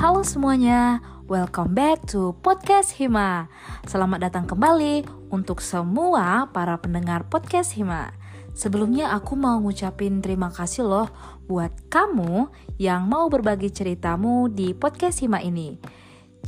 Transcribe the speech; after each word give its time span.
Halo 0.00 0.24
semuanya, 0.24 1.04
welcome 1.28 1.76
back 1.76 2.08
to 2.08 2.32
Podcast 2.40 2.96
Hima. 2.96 3.52
Selamat 3.84 4.32
datang 4.32 4.48
kembali 4.48 5.04
untuk 5.28 5.60
semua 5.60 6.48
para 6.56 6.80
pendengar 6.80 7.28
Podcast 7.28 7.76
Hima. 7.76 8.08
Sebelumnya 8.56 9.12
aku 9.12 9.36
mau 9.36 9.60
ngucapin 9.60 10.24
terima 10.24 10.48
kasih 10.48 10.88
loh 10.88 11.12
buat 11.44 11.68
kamu 11.92 12.48
yang 12.80 13.12
mau 13.12 13.28
berbagi 13.28 13.68
ceritamu 13.68 14.48
di 14.48 14.72
Podcast 14.72 15.20
Hima 15.20 15.44
ini. 15.44 15.76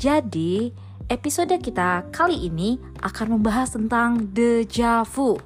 Jadi, 0.00 0.72
episode 1.12 1.52
kita 1.60 2.08
kali 2.08 2.48
ini 2.48 2.80
akan 3.04 3.36
membahas 3.36 3.76
tentang 3.76 4.32
deja 4.32 5.04
vu. 5.04 5.36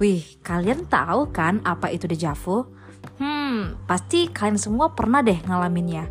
Wih, 0.00 0.24
kalian 0.40 0.88
tahu 0.88 1.28
kan 1.28 1.60
apa 1.68 1.92
itu 1.92 2.08
deja 2.08 2.32
vu? 2.32 2.64
Hmm, 3.20 3.76
pasti 3.84 4.32
kalian 4.32 4.56
semua 4.56 4.96
pernah 4.96 5.20
deh 5.20 5.44
ngalaminnya. 5.44 6.08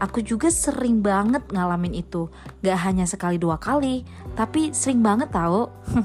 Aku 0.00 0.24
juga 0.24 0.48
sering 0.48 1.04
banget 1.04 1.44
ngalamin 1.52 1.98
itu. 1.98 2.30
Gak 2.64 2.78
hanya 2.86 3.04
sekali 3.04 3.36
dua 3.36 3.60
kali, 3.60 4.06
tapi 4.38 4.72
sering 4.72 5.04
banget 5.04 5.28
tau. 5.34 5.68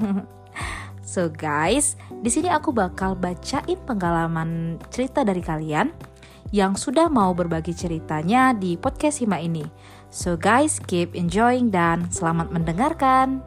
so 1.03 1.31
guys, 1.31 1.95
di 2.19 2.27
sini 2.27 2.51
aku 2.51 2.75
bakal 2.75 3.15
bacain 3.15 3.79
pengalaman 3.87 4.81
cerita 4.91 5.23
dari 5.23 5.39
kalian 5.39 5.93
yang 6.55 6.79
sudah 6.79 7.11
mau 7.11 7.35
berbagi 7.35 7.75
ceritanya 7.75 8.55
di 8.55 8.79
podcast 8.79 9.19
Hima 9.19 9.39
ini. 9.39 9.67
So 10.07 10.39
guys, 10.39 10.79
keep 10.79 11.15
enjoying 11.15 11.71
dan 11.71 12.07
selamat 12.07 12.51
mendengarkan. 12.55 13.43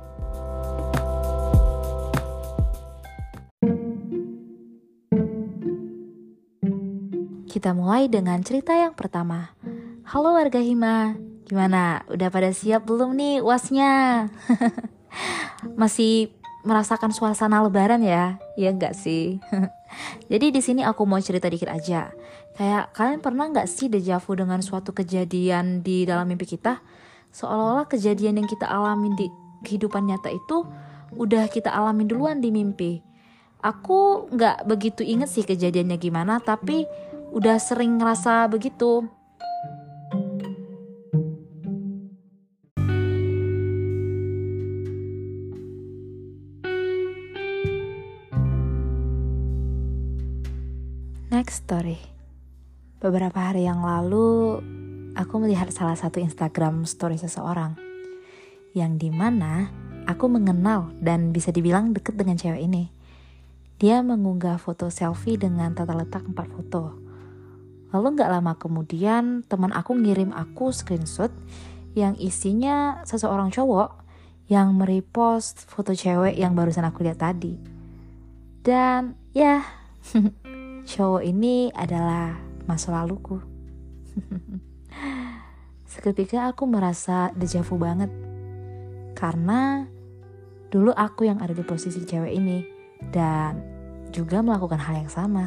Kita 7.51 7.77
mulai 7.77 8.09
dengan 8.09 8.41
cerita 8.41 8.73
yang 8.73 8.97
pertama. 8.97 9.53
Halo 10.11 10.35
warga 10.35 10.59
Hima, 10.59 11.15
gimana? 11.47 12.03
Udah 12.11 12.35
pada 12.35 12.51
siap 12.51 12.83
belum 12.83 13.15
nih 13.15 13.47
wasnya? 13.47 14.27
Masih 15.79 16.35
merasakan 16.67 17.15
suasana 17.15 17.63
lebaran 17.63 18.03
ya? 18.03 18.35
Ya 18.59 18.75
enggak 18.75 18.99
sih? 18.99 19.39
Jadi 20.35 20.51
di 20.51 20.59
sini 20.59 20.83
aku 20.83 21.07
mau 21.07 21.23
cerita 21.23 21.47
dikit 21.47 21.71
aja. 21.71 22.11
Kayak 22.59 22.91
kalian 22.91 23.23
pernah 23.23 23.55
nggak 23.55 23.71
sih 23.71 23.87
dejavu 23.87 24.35
dengan 24.35 24.59
suatu 24.67 24.91
kejadian 24.91 25.87
di 25.87 26.03
dalam 26.03 26.27
mimpi 26.27 26.59
kita? 26.59 26.83
Seolah-olah 27.31 27.87
kejadian 27.87 28.43
yang 28.43 28.51
kita 28.51 28.67
alami 28.67 29.15
di 29.15 29.31
kehidupan 29.63 30.11
nyata 30.11 30.35
itu 30.35 30.67
udah 31.15 31.47
kita 31.47 31.71
alami 31.71 32.03
duluan 32.03 32.43
di 32.43 32.51
mimpi. 32.51 32.99
Aku 33.63 34.27
nggak 34.27 34.67
begitu 34.67 35.07
inget 35.07 35.31
sih 35.31 35.47
kejadiannya 35.47 36.03
gimana, 36.03 36.43
tapi 36.43 36.83
udah 37.31 37.63
sering 37.63 38.03
ngerasa 38.03 38.51
begitu. 38.51 39.20
Story. 51.51 51.99
Beberapa 53.03 53.51
hari 53.51 53.67
yang 53.67 53.83
lalu, 53.83 54.63
aku 55.19 55.43
melihat 55.43 55.67
salah 55.75 55.99
satu 55.99 56.23
Instagram 56.23 56.87
story 56.87 57.19
seseorang 57.19 57.75
yang 58.71 58.95
di 58.95 59.11
mana 59.11 59.67
aku 60.07 60.31
mengenal 60.31 60.95
dan 61.03 61.35
bisa 61.35 61.51
dibilang 61.51 61.91
deket 61.91 62.15
dengan 62.15 62.39
cewek 62.39 62.63
ini. 62.63 62.95
Dia 63.83 63.99
mengunggah 63.99 64.63
foto 64.63 64.95
selfie 64.95 65.43
dengan 65.43 65.75
tata 65.75 65.91
letak 65.99 66.23
empat 66.31 66.47
foto. 66.55 66.95
Lalu 67.91 68.07
nggak 68.15 68.31
lama 68.31 68.55
kemudian 68.55 69.43
teman 69.51 69.75
aku 69.75 69.99
ngirim 69.99 70.31
aku 70.31 70.71
screenshot 70.71 71.35
yang 71.99 72.15
isinya 72.23 73.03
seseorang 73.03 73.51
cowok 73.51 73.99
yang 74.47 74.79
merepost 74.79 75.67
foto 75.67 75.99
cewek 75.99 76.39
yang 76.39 76.55
barusan 76.55 76.87
aku 76.87 77.03
lihat 77.03 77.19
tadi. 77.19 77.59
Dan 78.63 79.19
ya, 79.35 79.67
cowok 80.91 81.23
ini 81.23 81.71
adalah 81.71 82.35
masa 82.67 82.91
laluku. 82.91 83.39
Seketika 85.91 86.51
aku 86.51 86.67
merasa 86.67 87.31
dejavu 87.39 87.79
banget. 87.79 88.11
Karena 89.15 89.87
dulu 90.71 90.91
aku 90.91 91.31
yang 91.31 91.39
ada 91.39 91.55
di 91.55 91.63
posisi 91.63 92.03
cewek 92.03 92.35
ini 92.35 92.67
dan 93.15 93.63
juga 94.11 94.43
melakukan 94.43 94.83
hal 94.83 95.07
yang 95.07 95.13
sama. 95.13 95.47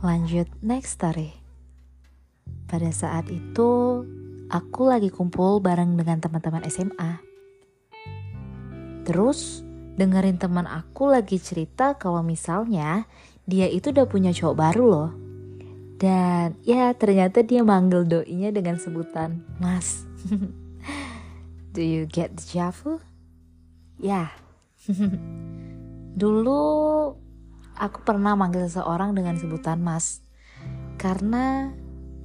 Lanjut 0.00 0.48
next 0.64 0.96
story. 0.96 1.47
Pada 2.68 2.92
saat 2.92 3.32
itu, 3.32 4.04
aku 4.52 4.82
lagi 4.84 5.08
kumpul 5.08 5.64
bareng 5.64 5.96
dengan 5.96 6.20
teman-teman 6.20 6.68
SMA. 6.68 7.16
Terus, 9.08 9.64
dengerin 9.96 10.36
teman 10.36 10.68
aku 10.68 11.08
lagi 11.08 11.40
cerita 11.40 11.96
kalau 11.96 12.20
misalnya 12.20 13.08
dia 13.48 13.64
itu 13.72 13.88
udah 13.88 14.04
punya 14.04 14.36
cowok 14.36 14.56
baru 14.56 14.84
loh. 14.84 15.10
Dan 15.96 16.60
ya 16.62 16.92
ternyata 16.92 17.40
dia 17.40 17.64
manggil 17.64 18.04
doinya 18.04 18.52
dengan 18.52 18.76
sebutan 18.76 19.42
Mas. 19.56 20.06
Do 21.74 21.80
you 21.80 22.04
get 22.04 22.36
the 22.36 22.44
javu? 22.44 23.00
Ya. 23.96 24.30
Dulu 26.20 26.60
aku 27.80 27.98
pernah 28.04 28.36
manggil 28.36 28.68
seseorang 28.68 29.16
dengan 29.16 29.40
sebutan 29.40 29.80
Mas. 29.80 30.20
Karena 31.00 31.72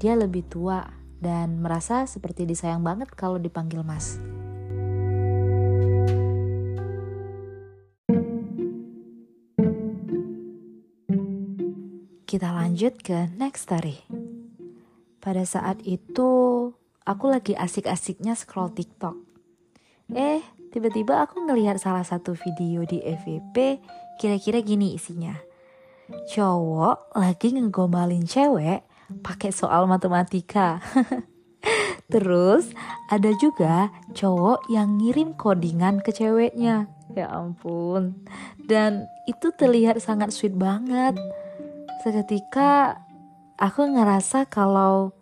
dia 0.03 0.19
lebih 0.19 0.43
tua 0.51 0.83
dan 1.23 1.63
merasa 1.63 2.03
seperti 2.03 2.43
disayang 2.43 2.83
banget 2.83 3.07
kalau 3.15 3.39
dipanggil 3.39 3.87
Mas. 3.87 4.19
Kita 12.27 12.51
lanjut 12.51 12.99
ke 12.99 13.31
next 13.39 13.71
story. 13.71 14.03
Pada 15.23 15.47
saat 15.47 15.79
itu, 15.87 16.27
aku 17.07 17.25
lagi 17.31 17.55
asik-asiknya 17.55 18.35
scroll 18.35 18.75
TikTok. 18.75 19.15
Eh, 20.11 20.43
tiba-tiba 20.75 21.23
aku 21.23 21.47
ngelihat 21.47 21.79
salah 21.79 22.03
satu 22.03 22.35
video 22.35 22.83
di 22.83 22.99
FVP, 22.99 23.79
kira-kira 24.19 24.59
gini 24.59 24.99
isinya. 24.99 25.39
Cowok 26.27 27.15
lagi 27.15 27.55
ngegombalin 27.55 28.27
cewek 28.27 28.83
pakai 29.21 29.53
soal 29.53 29.85
matematika. 29.85 30.81
Terus 32.13 32.69
ada 33.09 33.31
juga 33.39 33.89
cowok 34.13 34.69
yang 34.69 34.99
ngirim 34.99 35.33
codingan 35.33 36.03
ke 36.03 36.11
ceweknya. 36.13 36.91
Ya 37.13 37.29
ampun. 37.29 38.25
Dan 38.61 39.07
itu 39.25 39.53
terlihat 39.53 40.01
sangat 40.03 40.33
sweet 40.33 40.53
banget. 40.53 41.17
Seketika 42.03 43.01
aku 43.57 43.87
ngerasa 43.87 44.45
kalau 44.49 45.15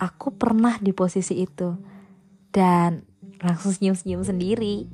aku 0.00 0.34
pernah 0.34 0.80
di 0.80 0.90
posisi 0.96 1.44
itu. 1.44 1.76
Dan 2.50 3.04
langsung 3.38 3.70
senyum-senyum 3.76 4.24
sendiri. 4.24 4.88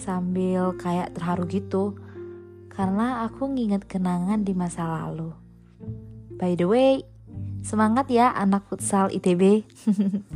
Sambil 0.00 0.74
kayak 0.80 1.14
terharu 1.14 1.44
gitu. 1.46 1.94
Karena 2.72 3.22
aku 3.22 3.46
nginget 3.46 3.86
kenangan 3.86 4.42
di 4.42 4.50
masa 4.50 4.88
lalu. 4.88 5.30
By 6.34 6.58
the 6.58 6.66
way, 6.66 7.06
Semangat 7.64 8.12
ya 8.12 8.28
anak 8.28 8.68
futsal 8.68 9.08
ITB. 9.08 9.64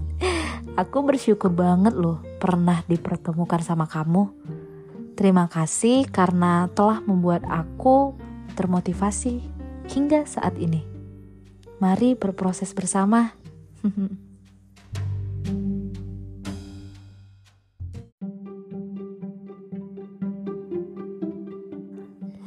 Aku 0.81 1.05
bersyukur 1.05 1.53
banget 1.53 1.93
loh 1.93 2.25
pernah 2.41 2.81
dipertemukan 2.89 3.61
sama 3.61 3.85
kamu. 3.85 4.33
Terima 5.13 5.45
kasih 5.45 6.09
karena 6.09 6.73
telah 6.73 7.05
membuat 7.05 7.45
aku 7.45 8.17
termotivasi 8.57 9.45
hingga 9.93 10.25
saat 10.25 10.57
ini. 10.57 10.89
Mari 11.85 12.17
berproses 12.17 12.73
bersama. 12.73 13.37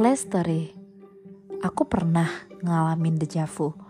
Lestery, 0.01 0.73
aku 1.61 1.85
pernah 1.85 2.25
ngalamin 2.65 3.21
dejavu 3.21 3.80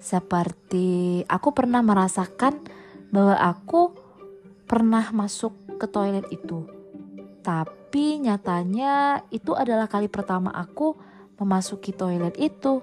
seperti 0.00 1.22
aku 1.28 1.52
pernah 1.52 1.84
merasakan 1.84 2.58
bahwa 3.12 3.36
aku 3.36 3.92
pernah 4.64 5.04
masuk 5.12 5.52
ke 5.76 5.86
toilet 5.86 6.24
itu. 6.32 6.66
Tapi 7.44 8.24
nyatanya 8.24 9.24
itu 9.28 9.52
adalah 9.52 9.86
kali 9.86 10.08
pertama 10.08 10.48
aku 10.50 10.96
memasuki 11.36 11.92
toilet 11.92 12.34
itu. 12.40 12.80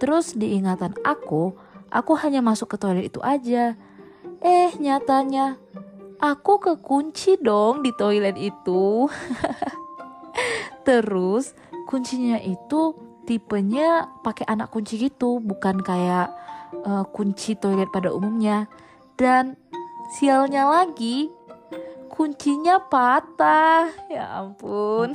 Terus 0.00 0.32
diingatan 0.38 0.96
aku, 1.04 1.52
aku 1.92 2.12
hanya 2.22 2.40
masuk 2.40 2.72
ke 2.72 2.76
toilet 2.80 3.12
itu 3.12 3.20
aja. 3.20 3.76
Eh, 4.40 4.72
nyatanya 4.80 5.60
Aku 6.20 6.60
kekunci 6.60 7.40
dong 7.40 7.80
di 7.80 7.96
toilet 7.96 8.36
itu. 8.36 9.08
Terus 10.86 11.56
kuncinya 11.88 12.36
itu 12.36 12.92
tipenya 13.30 14.10
pakai 14.26 14.42
anak 14.50 14.74
kunci 14.74 14.98
gitu, 14.98 15.38
bukan 15.38 15.78
kayak 15.86 16.34
uh, 16.82 17.06
kunci 17.14 17.54
toilet 17.54 17.86
pada 17.94 18.10
umumnya. 18.10 18.66
Dan 19.14 19.54
sialnya 20.18 20.66
lagi, 20.66 21.30
kuncinya 22.10 22.82
patah. 22.90 23.86
Ya 24.10 24.42
ampun. 24.42 25.14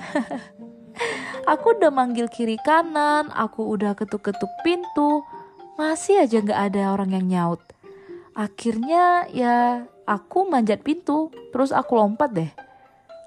aku 1.51 1.75
udah 1.75 1.91
manggil 1.91 2.31
kiri 2.31 2.55
kanan, 2.63 3.27
aku 3.35 3.75
udah 3.75 3.91
ketuk-ketuk 3.99 4.51
pintu, 4.63 5.27
masih 5.75 6.23
aja 6.23 6.39
nggak 6.39 6.61
ada 6.71 6.95
orang 6.95 7.11
yang 7.19 7.27
nyaut. 7.27 7.61
Akhirnya 8.31 9.27
ya 9.35 9.83
aku 10.07 10.47
manjat 10.47 10.87
pintu, 10.87 11.35
terus 11.51 11.75
aku 11.75 11.99
lompat 11.99 12.31
deh. 12.31 12.51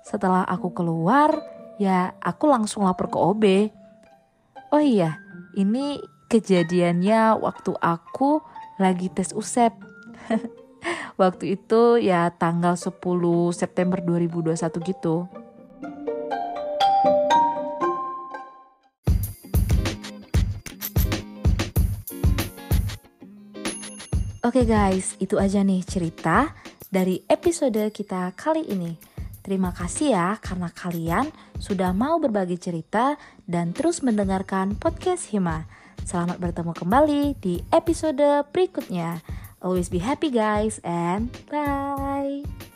Setelah 0.00 0.48
aku 0.48 0.72
keluar, 0.72 1.36
ya 1.76 2.16
aku 2.24 2.48
langsung 2.48 2.88
lapor 2.88 3.12
ke 3.12 3.18
OB. 3.20 3.44
Oh 4.68 4.84
iya, 4.84 5.16
ini 5.56 5.96
kejadiannya 6.28 7.40
waktu 7.40 7.72
aku 7.80 8.44
lagi 8.76 9.08
tes 9.08 9.32
USEP. 9.32 9.72
waktu 11.20 11.56
itu 11.56 11.96
ya 11.96 12.28
tanggal 12.36 12.76
10 12.76 13.00
September 13.56 13.96
2021 14.04 14.60
gitu. 14.84 15.24
Oke 24.44 24.64
okay 24.64 24.64
guys, 24.68 25.16
itu 25.16 25.40
aja 25.40 25.64
nih 25.64 25.80
cerita 25.80 26.52
dari 26.92 27.24
episode 27.24 27.88
kita 27.88 28.36
kali 28.36 28.68
ini. 28.68 29.07
Terima 29.48 29.72
kasih 29.72 30.12
ya 30.12 30.36
karena 30.44 30.68
kalian 30.68 31.32
sudah 31.56 31.96
mau 31.96 32.20
berbagi 32.20 32.60
cerita 32.60 33.16
dan 33.48 33.72
terus 33.72 34.04
mendengarkan 34.04 34.76
podcast 34.76 35.32
Hima. 35.32 35.64
Selamat 36.04 36.36
bertemu 36.36 36.76
kembali 36.76 37.32
di 37.40 37.64
episode 37.72 38.44
berikutnya. 38.52 39.24
Always 39.64 39.88
be 39.88 40.04
happy 40.04 40.28
guys 40.28 40.84
and 40.84 41.32
bye. 41.48 42.67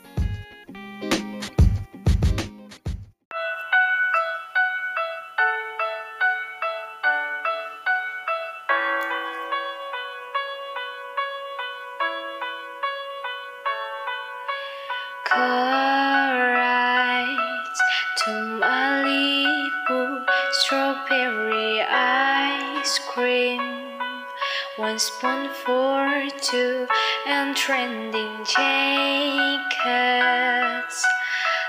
One 24.77 24.97
spoon 24.97 25.49
for 25.63 26.23
two 26.41 26.87
and 27.27 27.55
trending 27.55 28.43
jackets. 28.43 28.55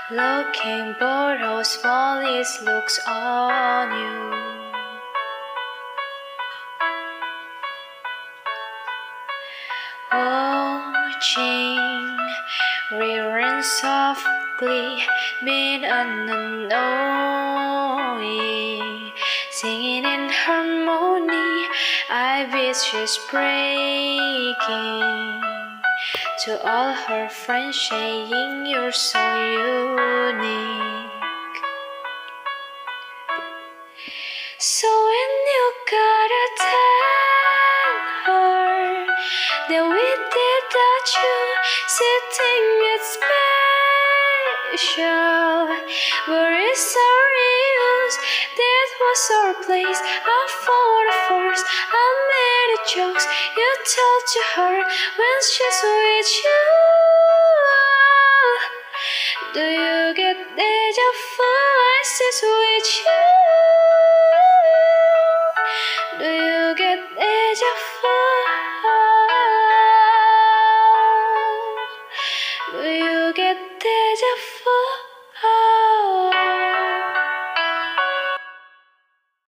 Looking 0.09 0.95
bottles, 0.99 1.75
follies 1.75 2.57
looks 2.63 2.99
on 3.07 3.91
you. 3.91 4.31
Watching 10.11 12.17
reruns 12.91 13.83
of 13.83 14.17
Glee, 14.57 15.03
made 15.43 15.83
an 15.83 16.27
annoying 16.71 18.31
singing. 19.51 20.04
Wish 22.53 22.77
she's 22.77 23.17
breaking. 23.31 24.55
To 26.43 26.61
all 26.63 26.93
her 26.93 27.27
friends 27.27 27.79
saying 27.89 28.67
you're 28.67 28.91
so 28.91 29.19
unique. 29.49 31.05
So 34.59 35.04
our 49.15 49.53
place. 49.63 50.01
I 50.03 50.41
fought 50.63 51.09
first. 51.27 51.65
I 52.03 52.05
made 52.35 52.71
a 52.75 52.79
jokes 52.93 53.25
you 53.55 53.71
told 53.95 54.23
to 54.33 54.41
her 54.55 54.75
when 54.75 55.39
she's 55.51 55.79
with 55.87 56.31
you. 56.43 56.63
Do 59.53 59.63
you 59.63 60.13
get 60.15 60.35
deja 60.57 61.09
vu? 61.31 61.47
I 61.47 62.03
sit 62.03 62.39
with 62.43 62.89
you. 63.05 64.14